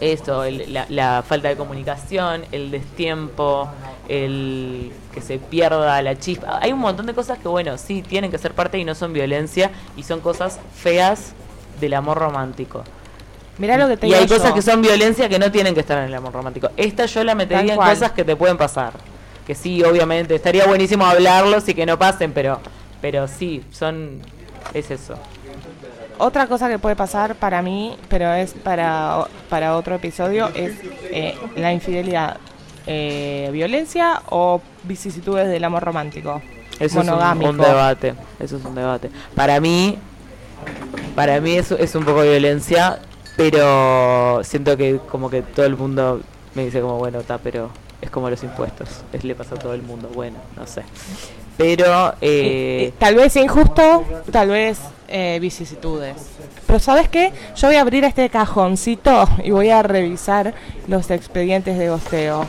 [0.00, 3.68] esto, el- la, la falta de comunicación, el destiempo,
[4.08, 6.58] el que se pierda la chispa.
[6.62, 9.12] Hay un montón de cosas que, bueno, sí, tienen que ser parte y no son
[9.12, 11.32] violencia y son cosas feas
[11.80, 12.82] del amor romántico.
[13.58, 15.98] Mirá lo que te y hay cosas que son violencia que no tienen que estar
[15.98, 16.70] en el amor romántico.
[16.78, 18.92] Esta yo la metería en cosas que te pueden pasar.
[19.46, 22.60] Que sí, obviamente, estaría buenísimo hablarlos y que no pasen, pero,
[23.02, 24.20] pero sí, son...
[24.74, 25.14] es eso.
[26.18, 31.34] Otra cosa que puede pasar para mí, pero es para, para otro episodio, es eh,
[31.56, 32.36] la infidelidad.
[32.86, 36.42] Eh, ¿Violencia o vicisitudes del amor romántico?
[36.74, 37.50] Eso es un, Monogámico.
[37.50, 38.14] un debate.
[38.38, 39.10] Eso es un debate.
[39.34, 39.98] Para mí,
[41.14, 42.98] para mí eso es un poco violencia,
[43.36, 46.20] pero siento que como que todo el mundo
[46.54, 49.74] me dice como bueno está, pero es como los impuestos, es le pasa a todo
[49.74, 50.10] el mundo.
[50.14, 50.82] Bueno, no sé.
[51.60, 56.16] Pero Eh, eh, tal vez injusto, tal vez eh, vicisitudes.
[56.66, 57.32] Pero ¿sabes qué?
[57.54, 60.54] Yo voy a abrir este cajoncito y voy a revisar
[60.88, 62.46] los expedientes de gosteo.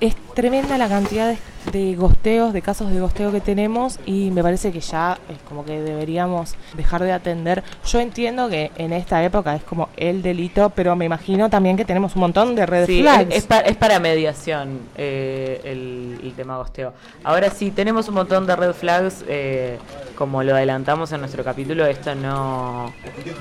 [0.00, 1.38] Es tremenda la cantidad de,
[1.70, 5.64] de gosteos, de casos de gosteo que tenemos y me parece que ya es como
[5.64, 7.62] que deberíamos dejar de atender.
[7.86, 11.84] Yo entiendo que en esta época es como el delito, pero me imagino también que
[11.84, 13.30] tenemos un montón de red Sí, flags.
[13.30, 16.92] es, es pa- es para mediación eh, el, el tema gosteo.
[17.22, 19.78] Ahora sí, tenemos un montón de red flags, eh,
[20.16, 22.86] como lo adelantamos en nuestro capítulo, esto no,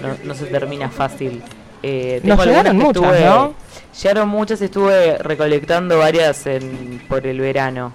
[0.01, 1.41] no, no se termina fácil.
[1.81, 3.62] Eh, Nos llegaron muchas, estuve- ¿no?
[4.01, 7.93] Llegaron muchas estuve recolectando varias en, por el verano.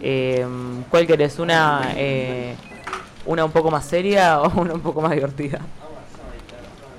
[0.00, 0.44] Eh,
[0.90, 1.38] ¿Cuál querés?
[1.38, 2.54] ¿Una, eh,
[3.26, 5.60] ¿Una un poco más seria o una un poco más divertida?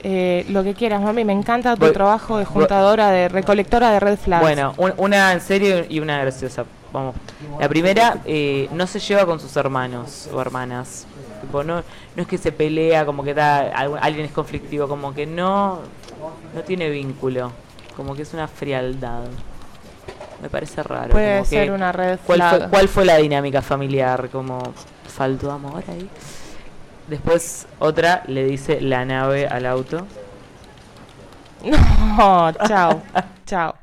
[0.01, 3.99] Eh, lo que quieras, mami, me encanta tu Voy- trabajo de juntadora, de recolectora de
[3.99, 4.41] red flags.
[4.41, 6.63] Bueno, un- una en serio y una graciosa.
[6.93, 7.15] Vamos.
[7.59, 11.05] La primera, eh, no se lleva con sus hermanos o hermanas.
[11.41, 11.83] Tipo, no,
[12.15, 13.59] no es que se pelea, como que da,
[14.01, 15.79] alguien es conflictivo, como que no,
[16.55, 17.51] no tiene vínculo.
[17.99, 19.23] Como que es una frialdad.
[20.41, 21.09] Me parece raro.
[21.11, 22.57] Puede como que- ser una red ¿cuál flag.
[22.61, 24.29] fue, ¿Cuál fue la dinámica familiar?
[24.29, 24.73] Como
[25.05, 26.09] faltó amor ahí.
[27.09, 30.07] Después otra le dice la nave al auto.
[32.17, 33.01] No, chao,
[33.45, 33.75] chao.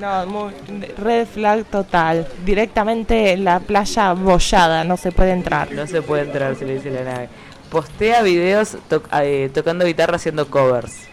[0.00, 0.52] No, muy,
[0.98, 2.26] red flag total.
[2.44, 5.70] Directamente en la playa bollada, no se puede entrar.
[5.70, 7.28] No se puede entrar, se le dice la nave.
[7.70, 11.06] Postea videos to- eh, tocando guitarra haciendo covers.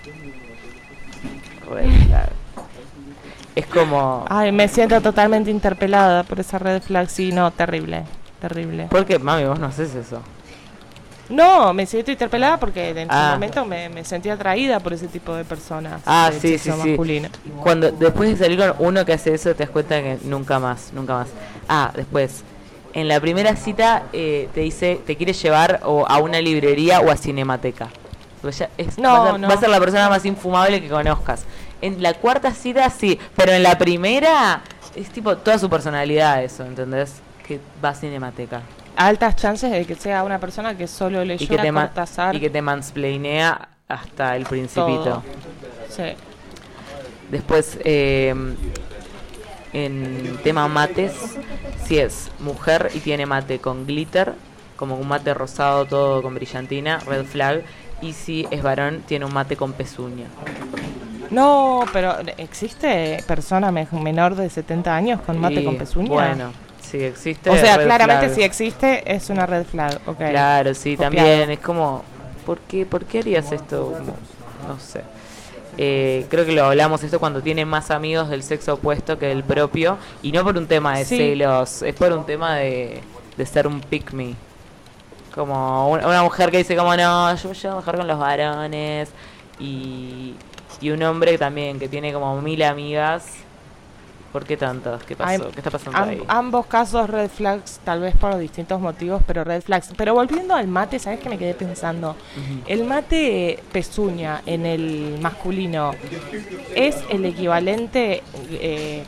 [1.70, 2.30] Red flag.
[3.56, 4.26] Es como...
[4.30, 7.10] Ay, me siento totalmente interpelada por esa red flag.
[7.10, 8.04] Sí, no, terrible,
[8.40, 8.86] terrible.
[8.90, 10.22] ¿Por qué, mami, vos no haces eso?
[11.30, 13.30] No, me siento interpelada porque en Ah.
[13.30, 16.02] su momento me, me sentí atraída por ese tipo de personas.
[16.06, 16.96] Ah, sí, sí, sí.
[17.62, 20.92] Cuando después de salir con uno que hace eso, te das cuenta que nunca más,
[20.94, 21.28] nunca más.
[21.68, 22.44] Ah, después.
[22.94, 27.12] En la primera cita eh, te dice, te quieres llevar o a una librería o
[27.12, 27.90] a cinemateca.
[28.42, 29.48] Porque ya es- No, va, a ser, no.
[29.48, 31.44] va a ser la persona más infumable que conozcas.
[31.82, 34.62] En la cuarta cita sí, pero en la primera
[34.96, 37.16] es tipo toda su personalidad eso, ¿entendés?
[37.48, 38.62] Que va a cinemateca.
[38.96, 42.36] Altas chances de que sea una persona que solo leyó Y que, te Cortázar.
[42.36, 45.04] y que te mansplainea hasta el principito.
[45.04, 45.24] Todo.
[45.90, 46.04] Sí.
[47.30, 48.34] Después, eh,
[49.74, 51.14] en tema mates,
[51.86, 54.34] si es mujer y tiene mate con glitter,
[54.76, 57.64] como un mate rosado todo con brillantina, red flag.
[58.02, 60.28] Y si es varón, tiene un mate con pezuña.
[61.30, 66.08] No, pero ¿existe persona me- menor de 70 años con mate con pezuña?
[66.10, 67.50] Bueno, sí existe.
[67.50, 68.36] o sea, claramente flag.
[68.36, 70.00] si existe es una red flag.
[70.06, 70.18] ok.
[70.18, 71.16] Claro, sí, Copiado.
[71.16, 71.52] también.
[71.52, 72.04] Es como,
[72.46, 73.98] ¿por qué, ¿por qué harías esto?
[74.68, 75.02] No sé.
[75.80, 79.44] Eh, creo que lo hablamos esto cuando tiene más amigos del sexo opuesto que del
[79.44, 79.98] propio.
[80.24, 81.18] Y no por un tema de Sí.
[81.18, 83.02] celos, es por un tema de,
[83.36, 84.34] de ser un pick me.
[85.38, 89.10] Como un- una mujer que dice como no, yo yo mejor con los varones.
[89.60, 90.34] Y,
[90.82, 93.26] y un hombre también que tiene como mil amigas.
[94.34, 95.02] ¿Por qué tantas?
[95.04, 95.50] ¿Qué pasó?
[95.52, 96.24] ¿Qué está pasando Am- ahí?
[96.28, 99.92] ambos casos red flags, tal vez por distintos motivos, pero red flags.
[99.96, 102.16] Pero volviendo al mate, ¿sabes qué me quedé pensando?
[102.68, 105.92] El mate pezuña en el masculino
[106.76, 108.22] es el equivalente
[108.52, 109.06] eh,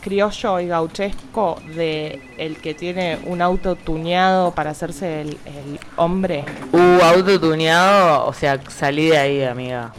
[0.00, 6.44] criollo y gauchesco de el que tiene un auto tuneado para hacerse el, el hombre.
[6.72, 9.92] Uh, autotuneado, o sea, salí de ahí, amiga.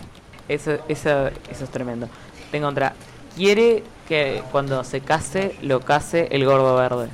[0.47, 2.09] Eso, eso, eso es tremendo.
[2.51, 2.93] Tengo otra.
[3.35, 7.07] Quiere que cuando se case, lo case el gordo verde.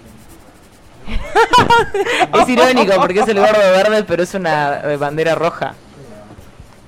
[2.42, 5.76] es irónico porque es el gordo verde, pero es una bandera roja.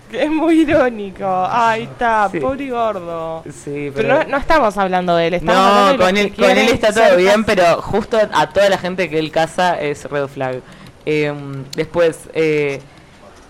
[0.13, 1.25] Es muy irónico.
[1.49, 2.39] Ahí está, Sí.
[2.39, 3.43] pobre gordo.
[3.51, 6.33] Sí, Pero no, no estamos hablando de él, estamos hablando No, de los con él,
[6.35, 9.79] con él quieren está todo bien, pero justo a toda la gente que él casa
[9.79, 10.61] es red flag.
[11.05, 12.81] Em, después, eh,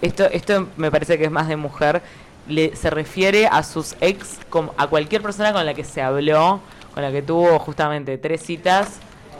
[0.01, 2.01] esto, esto me parece que es más de mujer.
[2.47, 6.61] Le, se refiere a sus ex, como a cualquier persona con la que se habló,
[6.93, 8.99] con la que tuvo justamente tres citas.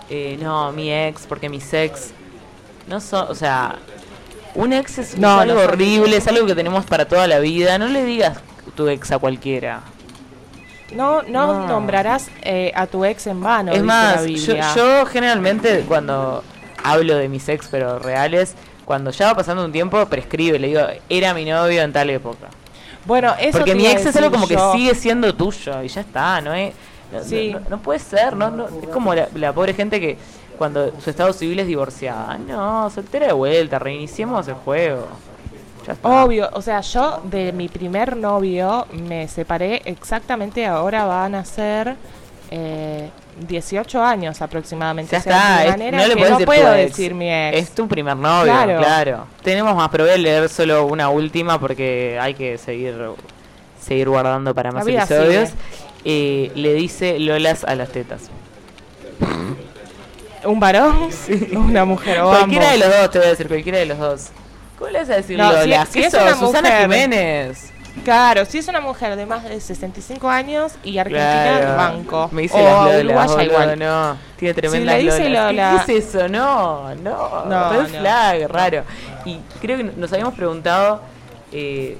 [0.10, 2.12] Eh, no, mi ex, porque mis ex.
[2.88, 3.77] No son, o sea,
[4.55, 7.77] un ex es, No, algo no horrible, es algo que tenemos para toda la vida.
[7.77, 8.38] No le digas
[8.75, 9.81] tu ex a cualquiera.
[10.93, 11.67] No, no, No.
[11.67, 13.71] nombrarás eh, a tu ex en vano.
[13.71, 16.43] es más, yo, yo generalmente cuando
[16.83, 20.81] hablo de mis ex, pero reales, cuando ya va pasando un tiempo, prescribe, le digo,
[21.09, 22.47] era mi novio en tal época.
[23.05, 24.71] Bueno, eso Porque mi ex es algo como yo.
[24.71, 26.73] que sigue siendo tuyo y ya está, ¿no es?
[27.12, 27.55] No, Sí.
[27.69, 30.17] no puede ser, no, no, es como la, la pobre gente que
[30.60, 32.38] cuando su estado civil es divorciada.
[32.38, 35.08] No, soltera de vuelta, reiniciemos el juego.
[35.88, 36.08] Ya está.
[36.24, 41.95] Obvio, o sea, yo de mi primer novio me separé exactamente ahora van a ser
[42.52, 43.10] eh,
[43.48, 45.12] 18 años aproximadamente.
[45.13, 46.89] Ya O sea, de está, es- manera no le puedes no decir puedo tu ex.
[46.91, 47.58] decir mi ex.
[47.58, 48.78] Es tu primer novio, Claro.
[48.80, 49.28] claro.
[49.43, 52.95] Tenemos más, pero voy a leer solo una última porque hay que seguir
[53.80, 55.52] seguir guardando para más episodios.
[56.06, 58.30] Eh, le dice Lolas a las tetas.
[60.45, 61.10] ¿Un varón?
[61.56, 62.80] Una mujer o cualquiera ambos.
[62.80, 64.28] de los dos, te voy a decir, cualquiera de los dos.
[64.78, 66.21] ¿Cómo le vas a decir No, si- si ¿Qué es sos?
[66.21, 66.82] una Susana mujer.
[66.84, 67.73] Jiménez.
[68.06, 71.75] Claro, si es una mujer de más de 65 años y Argentina, Claro.
[71.75, 72.30] banco.
[72.32, 73.80] Me dice o las Lolas, uruguaya boludo, igual.
[73.80, 74.17] no.
[74.38, 76.30] Tiene tremenda le dice Lola- ¿Qué es eso?
[76.30, 77.45] No, no.
[77.45, 77.99] No, Red no.
[77.99, 78.84] flag, raro.
[79.25, 81.02] Y creo que nos habíamos preguntado,
[81.52, 81.97] eh,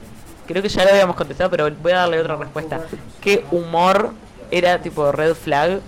[0.48, 2.80] creo que ya lo habíamos contestado, pero voy a darle otra respuesta.
[3.20, 4.14] ¿Qué humor
[4.52, 5.82] era tipo red flag?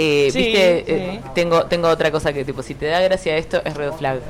[0.00, 3.60] Eh, Sí, Viste, Eh, tengo, tengo otra cosa que tipo, si te da gracia esto,
[3.64, 4.20] es red flag.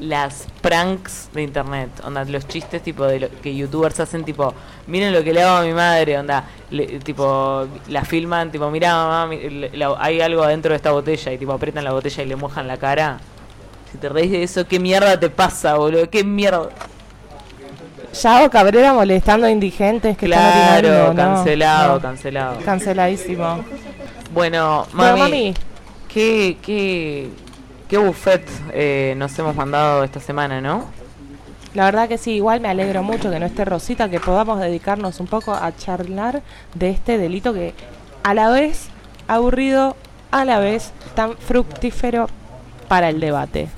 [0.00, 4.52] Las pranks de internet, onda, los chistes tipo de lo que youtubers hacen tipo,
[4.86, 8.94] miren lo que le hago a mi madre, onda, le- tipo, la filman, tipo, mira
[8.94, 12.22] mamá, mi- le- la- hay algo adentro de esta botella y tipo apretan la botella
[12.22, 13.18] y le mojan la cara.
[13.92, 16.08] Si te reís de eso, ¿qué mierda te pasa, boludo?
[16.10, 16.70] ¿Qué mierda?
[18.22, 21.34] Yao Cabrera molestando a indigentes que están Claro, orinando, ¿no?
[21.34, 22.00] cancelado, No.
[22.00, 22.58] cancelado.
[22.64, 23.64] Canceladísimo.
[24.32, 25.54] Bueno, Bueno, mami, mami,
[26.08, 27.28] ¿qué, qué,
[27.88, 30.86] qué buffet eh, nos hemos mandado esta semana, ¿no?
[31.74, 35.20] La verdad que sí, igual me alegro mucho que no esté Rosita, que podamos dedicarnos
[35.20, 36.42] un poco a charlar
[36.74, 37.74] de este delito que
[38.22, 38.88] a la vez
[39.26, 39.96] aburrido,
[40.30, 42.26] a la vez tan fructífero
[42.88, 43.68] para el debate.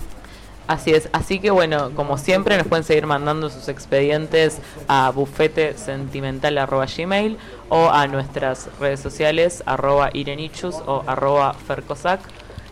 [0.67, 7.37] Así es, así que bueno, como siempre nos pueden seguir mandando sus expedientes a bufetesentimental.gmail
[7.69, 12.21] o a nuestras redes sociales arroba irenichus o arroba fercosac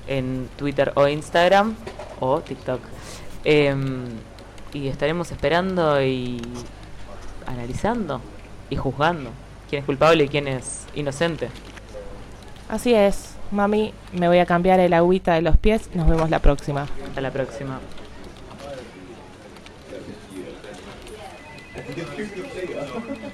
[0.09, 1.75] en Twitter o Instagram
[2.19, 2.81] o TikTok.
[3.45, 4.07] Em,
[4.73, 6.41] y estaremos esperando y
[7.47, 8.23] analizando
[8.71, 9.29] y juzgando
[9.69, 11.51] quién es culpable y quién es inocente.
[12.71, 16.41] Así es, mami, me voy a cambiar el agüita de los pies, nos vemos la
[16.41, 16.89] próxima.
[17.07, 17.79] Hasta la próxima.